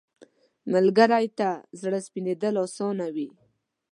ملګری 0.73 1.25
ته 1.37 1.49
زړه 1.81 1.99
سپینېدل 2.05 2.55
اسانه 2.65 3.07
وي 3.15 3.29